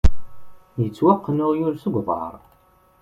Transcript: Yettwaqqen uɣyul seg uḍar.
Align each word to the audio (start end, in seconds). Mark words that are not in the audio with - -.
Yettwaqqen 0.81 1.43
uɣyul 1.45 1.75
seg 1.79 1.93
uḍar. 1.99 2.33